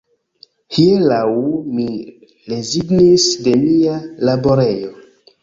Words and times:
Hieraŭ 0.77 1.27
mi 1.75 1.85
rezignis 2.55 3.29
de 3.49 3.55
mia 3.67 4.01
laborejo 4.31 4.91